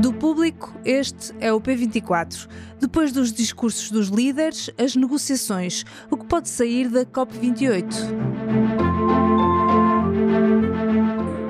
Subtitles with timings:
[0.00, 2.48] Do público, este é o P24.
[2.80, 5.84] Depois dos discursos dos líderes, as negociações.
[6.10, 7.84] O que pode sair da COP28?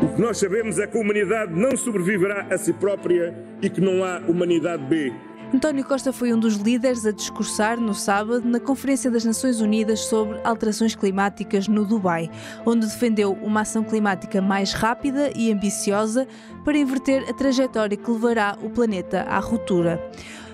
[0.03, 3.80] O que nós sabemos é que a humanidade não sobreviverá a si própria e que
[3.80, 5.12] não há humanidade B.
[5.53, 9.98] António Costa foi um dos líderes a discursar no sábado na Conferência das Nações Unidas
[9.98, 12.30] sobre Alterações Climáticas no Dubai,
[12.65, 16.28] onde defendeu uma ação climática mais rápida e ambiciosa
[16.65, 20.01] para inverter a trajetória que levará o planeta à ruptura.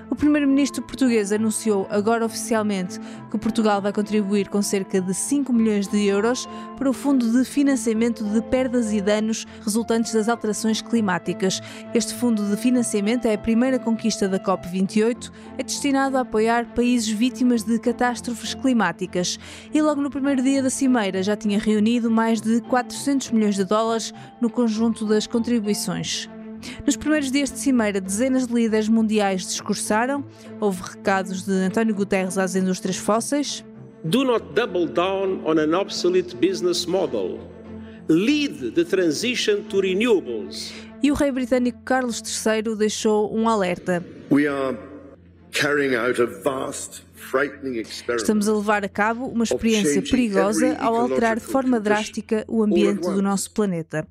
[0.08, 5.88] O primeiro-ministro português anunciou agora oficialmente que Portugal vai contribuir com cerca de 5 milhões
[5.88, 11.60] de euros para o Fundo de Financiamento de Perdas e Danos resultantes das alterações climáticas.
[11.92, 17.08] Este fundo de financiamento é a primeira conquista da COP28, é destinado a apoiar países
[17.08, 19.38] vítimas de catástrofes climáticas
[19.74, 23.64] e logo no primeiro dia da cimeira já tinha reunido mais de 400 milhões de
[23.64, 26.28] dólares no conjunto das contribuições.
[26.84, 30.24] Nos primeiros dias de cimeira, dezenas de líderes mundiais discursaram.
[30.60, 33.64] Houve recados de António Guterres às indústrias fósseis.
[34.04, 37.38] Do not double down on an obsolete business model.
[38.08, 40.72] Lead the transition to renewables.
[41.02, 44.04] E o rei britânico Carlos III deixou um alerta.
[44.30, 44.76] We are
[45.52, 47.06] carrying out a vast
[48.16, 53.02] Estamos a levar a cabo uma experiência perigosa ao alterar de forma drástica o ambiente
[53.02, 54.06] do nosso planeta.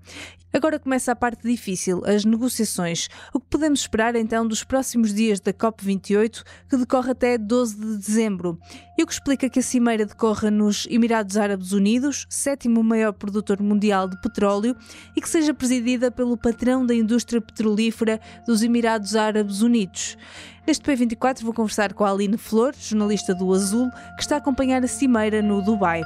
[0.56, 3.10] Agora começa a parte difícil, as negociações.
[3.34, 7.98] O que podemos esperar então dos próximos dias da COP28, que decorre até 12 de
[7.98, 8.58] dezembro?
[8.98, 13.62] E o que explica que a cimeira decorra nos Emirados Árabes Unidos, sétimo maior produtor
[13.62, 14.78] mundial de petróleo,
[15.14, 20.18] e que seja presidida pelo patrão da indústria petrolífera dos Emirados Árabes Unidos.
[20.66, 24.82] Neste P24 vou conversar com a Aline Flor, jornalista do Azul, que está a acompanhar
[24.82, 26.02] a cimeira no Dubai.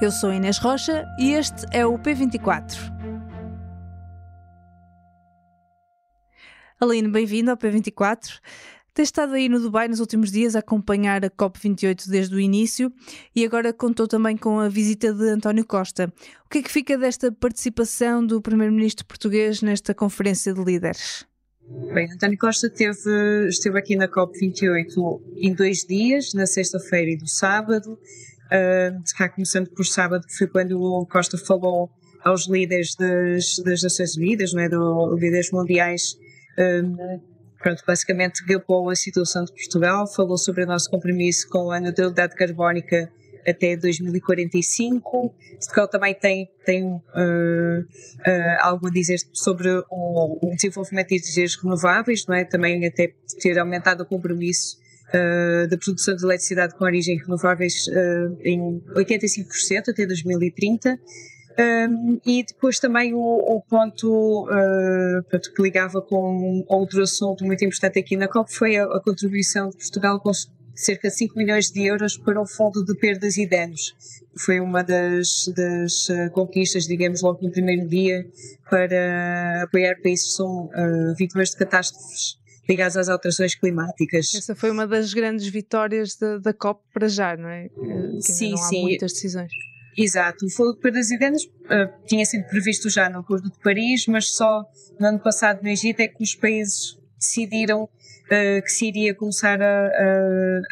[0.00, 3.01] Eu sou Inês Rocha e este é o P24.
[6.82, 8.40] Aline, bem-vinda ao P24.
[8.92, 12.92] Tens estado aí no Dubai nos últimos dias a acompanhar a COP28 desde o início
[13.36, 16.12] e agora contou também com a visita de António Costa.
[16.44, 21.24] O que é que fica desta participação do Primeiro-Ministro português nesta conferência de líderes?
[21.94, 27.28] Bem, António Costa teve, esteve aqui na COP28 em dois dias, na sexta-feira e no
[27.28, 27.92] sábado.
[27.92, 31.92] Uh, começando por sábado, que foi quando o Costa falou
[32.24, 36.16] aos líderes das, das Nações Unidas, não é, do, líderes mundiais,
[37.58, 42.34] pronto, basicamente gabou a situação de Portugal, falou sobre o nosso compromisso com a neutralidade
[42.34, 43.10] carbónica
[43.46, 45.34] até 2045.
[45.58, 51.56] Portugal também tem, tem uh, uh, algo a dizer sobre o, o, desenvolvimento de energias
[51.56, 52.44] renováveis, não é?
[52.44, 57.86] Também até ter aumentado o compromisso uh, da produção de eletricidade com origem renováveis
[58.44, 60.98] em 85% até 2030.
[61.58, 67.98] Um, e depois também o, o ponto uh, que ligava com outro assunto muito importante
[67.98, 70.32] aqui na COP foi a, a contribuição de Portugal com
[70.74, 73.94] cerca de 5 milhões de euros para o Fundo de Perdas e Danos.
[74.36, 78.26] Foi uma das, das uh, conquistas, digamos, logo no primeiro dia,
[78.70, 82.38] para apoiar países que são uh, vítimas de catástrofes
[82.68, 84.34] ligadas às alterações climáticas.
[84.34, 87.68] Essa foi uma das grandes vitórias da, da COP para já, não é?
[87.68, 88.82] Que sim, não há sim.
[88.82, 89.52] muitas decisões.
[89.96, 94.06] Exato, o Fundo de Perdas e uh, tinha sido previsto já no Acordo de Paris,
[94.06, 94.64] mas só
[94.98, 99.60] no ano passado no Egito é que os países decidiram uh, que se iria começar
[99.60, 100.62] a, a,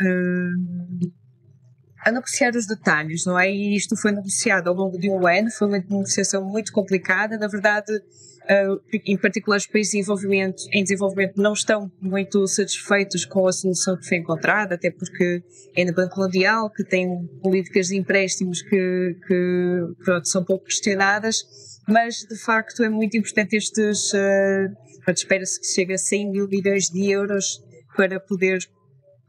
[2.05, 3.51] a, negociar os detalhes, não é?
[3.51, 7.47] E isto foi negociado ao longo de um ano, foi uma negociação muito complicada, na
[7.47, 13.47] verdade, uh, em particular os países em desenvolvimento, em desenvolvimento não estão muito satisfeitos com
[13.47, 15.43] a solução que foi encontrada, até porque
[15.77, 21.45] é no Banco Mundial que tem políticas de empréstimos que, que pronto, são pouco questionadas,
[21.89, 26.89] mas de facto é muito importante estes uh, espera-se que chegue a 100 mil milhões
[26.89, 27.63] de euros
[27.97, 28.61] para poder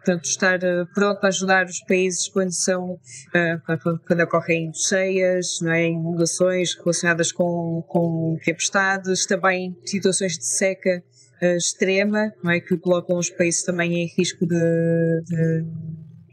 [0.03, 5.71] portanto, estar uh, pronto a ajudar os países quando são uh, quando ocorrem cheias, não
[5.71, 11.03] é, inundações relacionadas com, com tempestades, também situações de seca
[11.41, 15.65] uh, extrema, não é, que colocam os países também em risco de, de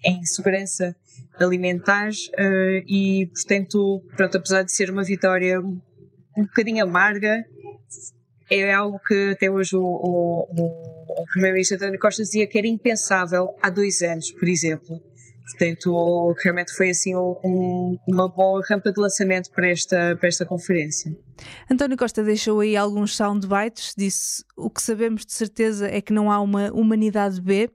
[0.04, 0.94] em segurança
[1.40, 2.10] alimentar
[2.86, 7.44] e portanto pronto, apesar de ser uma vitória um bocadinho amarga
[8.48, 13.54] é algo que até hoje o, o, o primeiro-ministro António Costa dizia que era impensável
[13.62, 15.00] há dois anos, por exemplo.
[15.50, 21.16] Portanto, realmente foi assim um, uma boa rampa de lançamento para esta, para esta conferência.
[21.70, 26.30] António Costa deixou aí alguns soundbites, disse o que sabemos de certeza é que não
[26.30, 27.70] há uma humanidade B,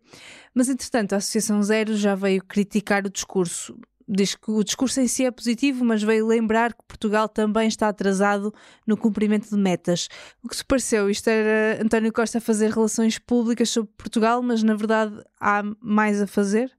[0.53, 3.75] mas entretanto a Associação Zero já veio criticar o discurso.
[4.07, 7.87] Diz que o discurso em si é positivo, mas veio lembrar que Portugal também está
[7.87, 8.53] atrasado
[8.85, 10.07] no cumprimento de metas.
[10.43, 11.09] O que te pareceu?
[11.09, 16.21] Isto era António Costa a fazer relações públicas sobre Portugal, mas na verdade há mais
[16.21, 16.71] a fazer?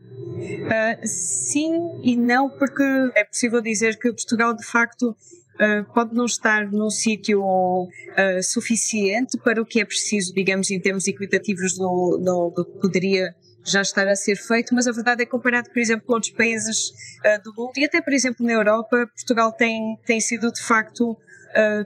[0.00, 2.82] Uh, sim e não, porque
[3.14, 5.16] é possível dizer que Portugal de facto
[5.60, 10.80] Uh, pode não estar num sítio uh, suficiente para o que é preciso, digamos, em
[10.80, 15.22] termos equitativos do, do, do, que poderia já estar a ser feito, mas a verdade
[15.22, 16.90] é que comparado, por exemplo, com outros países
[17.24, 21.16] uh, do mundo e até, por exemplo, na Europa, Portugal tem, tem sido de facto,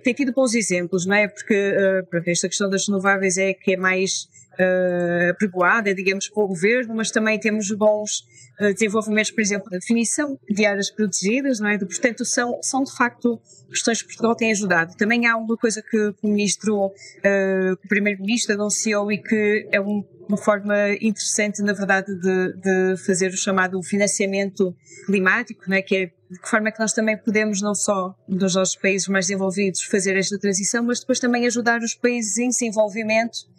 [0.03, 1.27] tem tido bons exemplos, não é?
[1.27, 6.95] Porque uh, esta questão das renováveis é que é mais uh, digamos, para o governo,
[6.95, 8.25] mas também temos bons
[8.61, 11.79] uh, desenvolvimentos, por exemplo, na definição de áreas protegidas, não é?
[11.79, 13.41] Portanto, são, são de facto
[13.71, 14.95] questões que Portugal tem ajudado.
[14.97, 20.05] Também há uma coisa que o ministro, uh, o primeiro-ministro anunciou e que é um,
[20.29, 24.75] uma forma interessante, na verdade, de, de fazer o chamado financiamento
[25.07, 25.83] climático, não é?
[25.83, 29.07] Que é de que forma é que nós também podemos, não só nos nossos países
[29.07, 33.54] mais desenvolvidos, fazer esta transição, mas depois também ajudar os países em desenvolvimento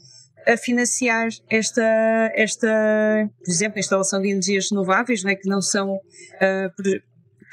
[0.47, 2.67] a financiar esta, esta,
[3.43, 5.35] por exemplo, a instalação de energias renováveis, não é?
[5.35, 7.01] que não são uh,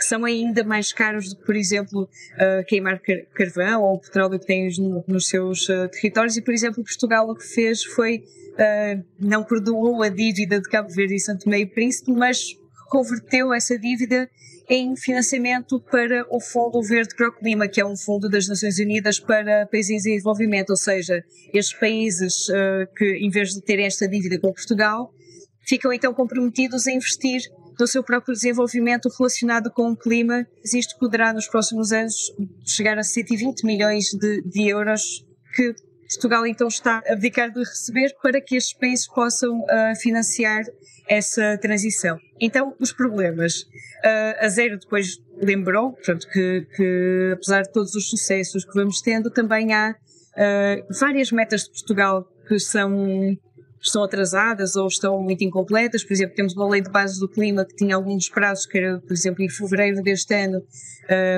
[0.02, 3.00] que são ainda mais caros do que, por exemplo, uh, queimar
[3.34, 6.36] carvão ou o petróleo que têm no, nos seus uh, territórios.
[6.36, 8.24] E, por exemplo, Portugal o que fez foi
[8.54, 12.56] uh, não perdoou a dívida de Cabo Verde e Santo Meio Príncipe, mas
[12.92, 14.28] converteu essa dívida
[14.68, 18.78] em financiamento para o Fundo Verde para o Clima, que é um fundo das Nações
[18.78, 21.24] Unidas para países em desenvolvimento, ou seja,
[21.54, 25.10] estes países uh, que, em vez de terem esta dívida com Portugal,
[25.66, 27.40] ficam então comprometidos a investir
[27.80, 30.46] no seu próprio desenvolvimento relacionado com o clima.
[30.62, 32.30] Isto poderá, nos próximos anos,
[32.62, 35.24] chegar a 120 milhões de, de euros
[35.56, 35.74] que
[36.08, 40.62] Portugal então está a abdicar de receber para que estes países possam uh, financiar
[41.08, 42.18] essa transição.
[42.40, 43.62] Então, os problemas.
[44.04, 49.00] Uh, a Zero depois lembrou portanto, que, que, apesar de todos os sucessos que vamos
[49.00, 53.36] tendo, também há uh, várias metas de Portugal que são
[53.82, 56.04] estão atrasadas ou estão muito incompletas.
[56.04, 59.00] Por exemplo, temos uma lei de base do clima que tinha alguns prazos, que era,
[59.00, 60.62] por exemplo, em fevereiro deste ano,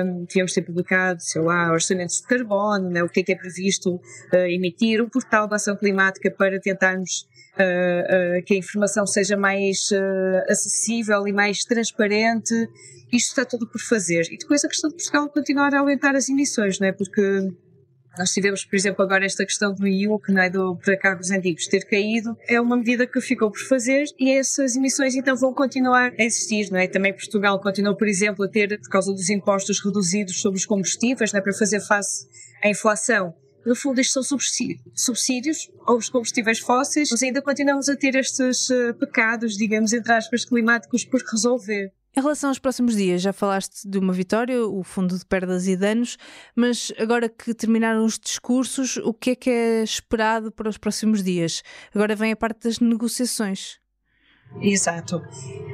[0.05, 3.35] um, tínhamos ter publicado, sei lá, orçamentos de carbono, né, o que é que é
[3.35, 9.05] previsto uh, emitir, o portal da ação climática para tentarmos uh, uh, que a informação
[9.07, 12.53] seja mais uh, acessível e mais transparente.
[13.11, 14.27] Isto está tudo por fazer.
[14.31, 16.91] E depois a questão de Portugal continuar a aumentar as emissões, não é?
[16.91, 17.21] Porque
[18.17, 21.31] nós tivemos, por exemplo, agora esta questão do IU, que não é do para cargos
[21.31, 25.53] antigos ter caído, é uma medida que ficou por fazer e essas emissões então vão
[25.53, 26.87] continuar a existir, não é?
[26.87, 31.31] Também Portugal continua, por exemplo, a ter, por causa dos impostos reduzidos sobre os combustíveis,
[31.31, 31.43] não é?
[31.43, 32.27] para fazer face
[32.63, 33.33] à inflação,
[33.65, 34.37] no fundo, isto são
[34.93, 40.45] subsídios aos combustíveis fósseis, mas ainda continuamos a ter estes uh, pecados, digamos, entre aspas,
[40.45, 41.91] climáticos por resolver.
[42.17, 45.75] Em relação aos próximos dias, já falaste de uma vitória, o Fundo de Perdas e
[45.75, 46.17] Danos,
[46.55, 51.21] mas agora que terminaram os discursos, o que é que é esperado para os próximos
[51.21, 51.61] dias?
[51.93, 53.81] Agora vem a parte das negociações.
[54.61, 55.21] Exato.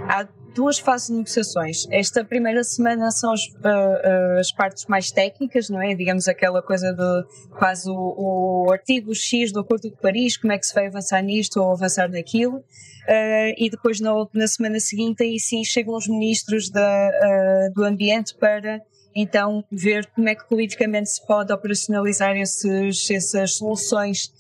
[0.09, 1.87] Há duas fases de negociações.
[1.89, 5.93] Esta primeira semana são as, uh, uh, as partes mais técnicas, não é?
[5.95, 10.57] Digamos aquela coisa de quase o, o, artigo X do Acordo de Paris, como é
[10.57, 12.57] que se vai avançar nisto ou avançar naquilo.
[12.57, 18.35] Uh, e depois na, na, semana seguinte aí sim chegam os ministros da, do ambiente
[18.35, 18.79] para
[19.15, 24.31] então ver como é que politicamente se pode operacionalizar esses, essas soluções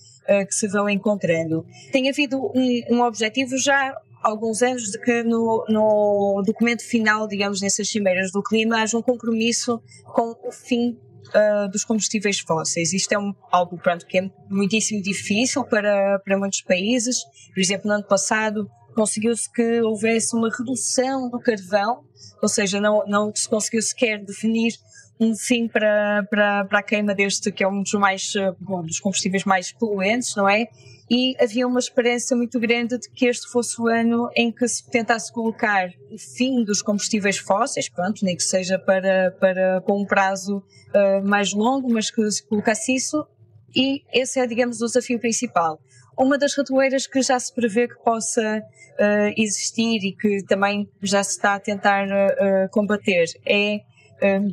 [0.47, 1.65] que se vão encontrando.
[1.91, 7.61] Tem havido um, um objetivo já alguns anos de que no, no documento final, digamos,
[7.61, 10.97] nessas cimeiras do clima, haja um compromisso com o fim
[11.29, 12.93] uh, dos combustíveis fósseis.
[12.93, 17.17] Isto é um, algo pronto, que é muitíssimo difícil para, para muitos países.
[17.53, 22.03] Por exemplo, no ano passado conseguiu-se que houvesse uma redução do carvão,
[22.41, 24.73] ou seja, não, não se conseguiu sequer definir
[25.19, 28.81] um fim para, para, para a queima deste, que é um dos mais, ah, bom,
[28.81, 30.67] dos combustíveis mais poluentes, não é?
[31.13, 34.89] E havia uma esperança muito grande de que este fosse o ano em que se
[34.89, 40.05] tentasse colocar o fim dos combustíveis fósseis, pronto, nem que seja para, para com um
[40.05, 43.27] prazo uh, mais longo, mas que se colocasse isso,
[43.75, 45.81] e esse é, digamos, o desafio principal.
[46.17, 51.21] Uma das ratoeiras que já se prevê que possa uh, existir e que também já
[51.25, 53.81] se está a tentar uh, combater é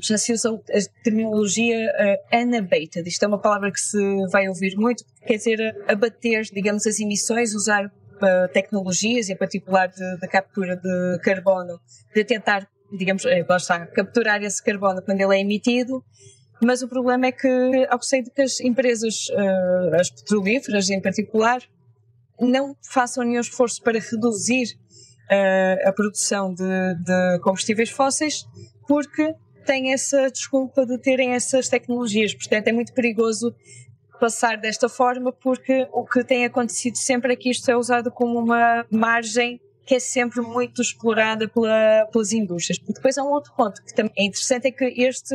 [0.01, 3.07] já se usa a terminologia uh, unabated.
[3.07, 3.99] Isto é uma palavra que se
[4.29, 10.29] vai ouvir muito, quer dizer, abater, digamos, as emissões, usar uh, tecnologias, em particular de,
[10.29, 11.79] captura de carbono,
[12.15, 16.03] de tentar, digamos, é, está, capturar esse carbono quando ele é emitido.
[16.63, 21.01] Mas o problema é que, ao sei de que as empresas, uh, as petrolíferas em
[21.01, 21.61] particular,
[22.41, 24.79] não façam nenhum esforço para reduzir
[25.85, 26.65] a produção de,
[27.05, 28.47] de combustíveis fósseis,
[28.87, 29.35] porque
[29.69, 32.35] têm essa desculpa de terem essas tecnologias.
[32.35, 33.55] Portanto, é muito perigoso
[34.19, 38.39] passar desta forma, porque o que tem acontecido sempre é que isto é usado como
[38.39, 42.79] uma margem que é sempre muito explorada pela, pelas indústrias.
[42.89, 45.35] E depois há um outro ponto que também é interessante, é que este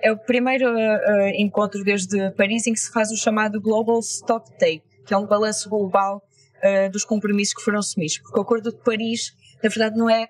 [0.00, 4.50] é o primeiro uh, encontro desde Paris em que se faz o chamado Global Stock
[4.58, 6.22] Take, que é um balanço global
[6.56, 8.18] uh, dos compromissos que foram assumidos.
[8.18, 10.28] Porque o Acordo de Paris, na verdade, não é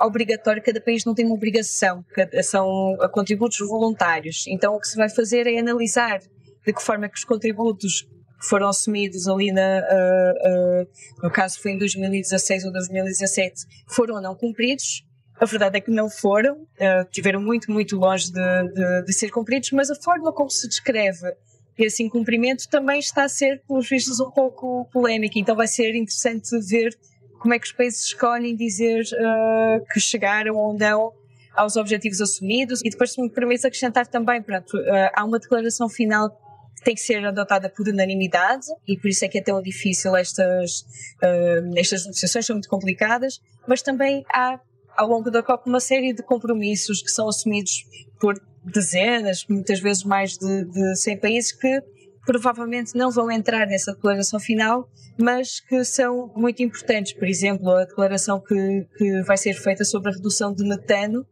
[0.00, 2.04] obrigatório, cada país não tem uma obrigação,
[2.42, 4.44] são contributos voluntários.
[4.48, 6.20] Então o que se vai fazer é analisar
[6.64, 8.02] de que forma que os contributos
[8.40, 10.88] que foram assumidos ali na, uh, uh,
[11.22, 15.04] no caso foi em 2016 ou 2017, foram ou não cumpridos.
[15.40, 19.30] A verdade é que não foram, uh, tiveram muito, muito longe de, de, de, ser
[19.30, 21.34] cumpridos, mas a forma como se descreve
[21.76, 25.38] esse incumprimento também está a ser, pelos vistos, um pouco polémica.
[25.38, 26.96] Então vai ser interessante ver
[27.44, 31.12] como é que os países escolhem dizer uh, que chegaram ou não
[31.54, 32.80] aos objetivos assumidos.
[32.82, 36.30] E depois, se me permite acrescentar também, pronto, uh, há uma declaração final
[36.74, 40.16] que tem que ser adotada por unanimidade e por isso é que é tão difícil
[40.16, 40.80] estas,
[41.22, 44.58] uh, estas negociações, são muito complicadas, mas também há
[44.96, 47.84] ao longo da COP uma série de compromissos que são assumidos
[48.18, 51.82] por dezenas, muitas vezes mais de, de 100 países que
[52.24, 54.88] provavelmente não vão entrar nessa declaração final,
[55.18, 57.12] mas que são muito importantes.
[57.12, 61.26] Por exemplo, a declaração que, que vai ser feita sobre a redução de metano,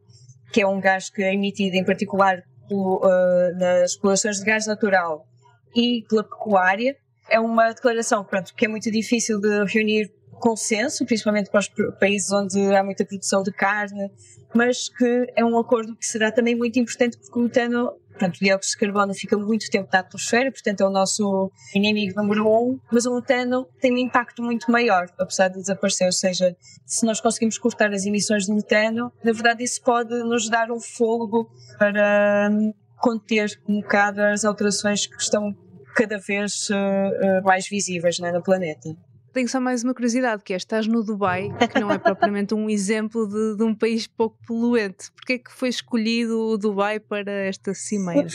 [0.52, 4.66] que é um gás que é emitido em particular pelo, uh, nas explorações de gás
[4.66, 5.26] natural
[5.74, 6.96] e pela pecuária.
[7.28, 10.10] É uma declaração pronto, que é muito difícil de reunir
[10.42, 11.70] consenso, principalmente para os
[12.00, 14.10] países onde há muita produção de carne,
[14.52, 18.44] mas que é um acordo que será também muito importante porque o metano Portanto, o
[18.44, 22.78] dióxido de carbono fica muito tempo na atmosfera, portanto é o nosso inimigo número um,
[22.92, 26.06] mas o metano tem um impacto muito maior, apesar de desaparecer.
[26.06, 30.48] Ou seja, se nós conseguimos cortar as emissões de metano, na verdade isso pode nos
[30.48, 35.52] dar um fôlego para hum, conter um bocado as alterações que estão
[35.96, 38.88] cada vez uh, mais visíveis né, no planeta.
[39.32, 42.68] Tenho só mais uma curiosidade, que é, estás no Dubai, que não é propriamente um
[42.68, 45.10] exemplo de, de um país pouco poluente.
[45.12, 48.26] Porquê é que foi escolhido o Dubai para esta cimeira?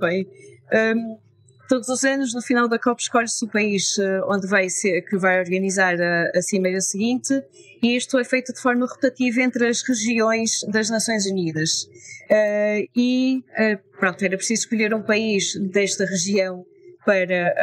[0.00, 0.26] Bem.
[0.72, 1.18] Um,
[1.68, 5.18] todos os anos, no final da COP, escolhe-se o país uh, onde vai ser, que
[5.18, 7.34] vai organizar a, a cimeira seguinte,
[7.82, 11.82] e isto é feito de forma rotativa entre as regiões das Nações Unidas.
[12.30, 16.64] Uh, e, uh, pronto, era preciso escolher um país desta região
[17.04, 17.54] para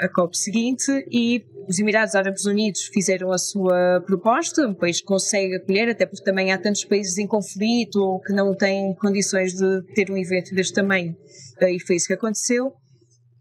[0.00, 5.00] a, a COP seguinte e os Emirados Árabes Unidos fizeram a sua proposta, um país
[5.00, 8.94] que consegue acolher, até porque também há tantos países em conflito ou que não têm
[8.94, 11.14] condições de ter um evento deste tamanho,
[11.60, 12.72] e foi isso que aconteceu.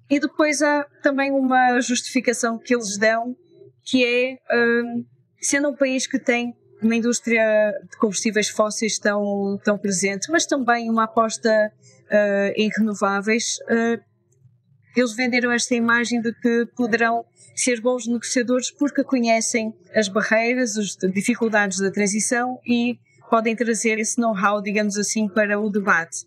[0.09, 3.35] E depois há também uma justificação que eles dão,
[3.85, 5.05] que é, um,
[5.41, 10.89] sendo um país que tem uma indústria de combustíveis fósseis tão, tão presente, mas também
[10.89, 14.01] uma aposta uh, em renováveis, uh,
[14.99, 17.25] eles venderam esta imagem de que poderão
[17.55, 22.99] ser bons negociadores porque conhecem as barreiras, as dificuldades da transição e
[23.29, 26.25] podem trazer esse know-how, digamos assim, para o debate.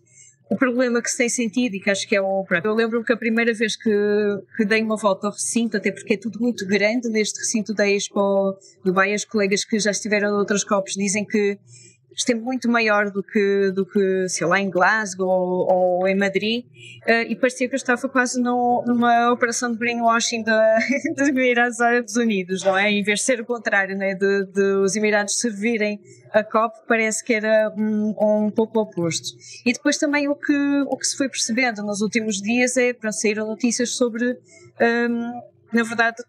[0.49, 2.45] O problema que se tem sentido, e que acho que é o.
[2.61, 3.89] Eu lembro que a primeira vez que,
[4.57, 7.87] que dei uma volta ao recinto, até porque é tudo muito grande neste recinto da
[7.87, 11.57] Expo Dubai, as colegas que já estiveram em outras COPs dizem que
[12.29, 16.65] é muito maior do que, do que sei lá, em Glasgow ou, ou em Madrid,
[17.07, 20.43] uh, e parecia que eu estava quase no, numa operação de brainwashing
[21.15, 22.91] dos Emirados Árabes Unidos, não é?
[22.91, 24.13] Em vez de ser o contrário, né?
[24.13, 25.99] de, de os Emirados servirem
[26.33, 29.29] a COP, parece que era um, um pouco oposto.
[29.65, 33.11] E depois também o que, o que se foi percebendo nos últimos dias é, para
[33.11, 34.37] saíram notícias sobre,
[34.79, 35.41] um,
[35.73, 36.23] na verdade,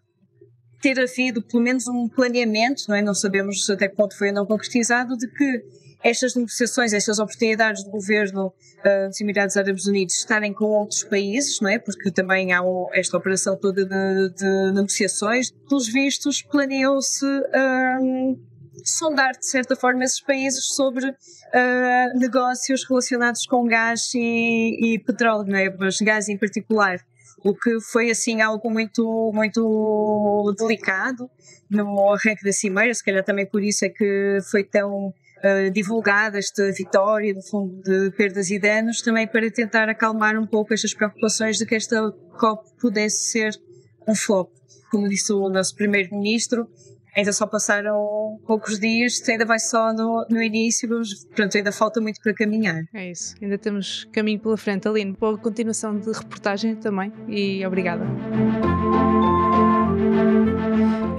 [0.83, 3.01] ter havido pelo menos um planeamento, não é?
[3.01, 5.63] Não sabemos até que ponto foi não concretizado, de que
[6.03, 11.61] estas negociações, estas oportunidades do governo uh, dos Emirados Árabes Unidos estarem com outros países,
[11.61, 11.79] não é?
[11.79, 12.59] Porque também há
[12.91, 15.51] esta operação toda de, de negociações.
[15.69, 18.39] Pelos vistos, planeou-se uh,
[18.83, 25.47] sondar, de certa forma, esses países sobre uh, negócios relacionados com gás e, e petróleo,
[25.47, 25.73] não é?
[25.79, 26.99] Mas gás em particular
[27.43, 31.29] o que foi assim algo muito, muito delicado
[31.69, 36.37] no arranque da Cimeira, se calhar também por isso é que foi tão uh, divulgada
[36.37, 40.93] esta vitória, no fundo, de perdas e danos, também para tentar acalmar um pouco estas
[40.93, 43.59] preocupações de que esta COP pudesse ser
[44.07, 44.49] um flop.
[44.89, 46.67] Como disse o nosso primeiro-ministro,
[47.15, 52.01] ainda só passaram poucos dias, ainda vai só no, no início, mas pronto, ainda falta
[52.01, 52.83] muito para caminhar.
[52.93, 54.87] É isso, ainda temos caminho pela frente.
[54.87, 58.05] Aline, boa continuação de reportagem também e obrigada.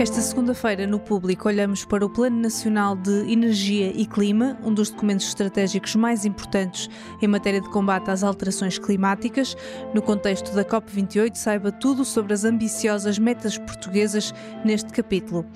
[0.04, 4.90] Esta segunda-feira, no público, olhamos para o Plano Nacional de Energia e Clima, um dos
[4.90, 6.90] documentos estratégicos mais importantes
[7.22, 9.56] em matéria de combate às alterações climáticas.
[9.94, 15.46] No contexto da COP28, saiba tudo sobre as ambiciosas metas portuguesas neste capítulo.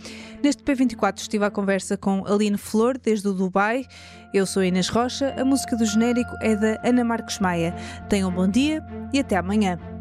[0.42, 3.84] Neste P24 estive à conversa com Aline Flor, desde o Dubai.
[4.32, 7.74] Eu sou Inês Rocha, a música do genérico é da Ana Marcos Maia.
[8.08, 9.97] Tenham um bom dia e até amanhã.